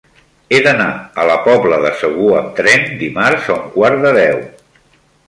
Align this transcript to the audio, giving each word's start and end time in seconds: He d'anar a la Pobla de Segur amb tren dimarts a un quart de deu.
He 0.55 0.59
d'anar 0.67 0.87
a 1.23 1.25
la 1.31 1.35
Pobla 1.47 1.77
de 1.83 1.91
Segur 1.99 2.31
amb 2.39 2.57
tren 2.63 2.89
dimarts 3.03 3.51
a 3.55 3.59
un 3.61 3.69
quart 3.77 4.03
de 4.07 4.15
deu. 4.21 4.41